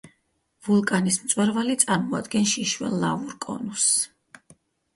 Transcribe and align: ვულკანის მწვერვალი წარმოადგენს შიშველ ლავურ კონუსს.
ვულკანის 0.67 1.19
მწვერვალი 1.25 1.75
წარმოადგენს 1.85 2.55
შიშველ 2.55 2.99
ლავურ 3.07 3.39
კონუსს. 3.47 3.95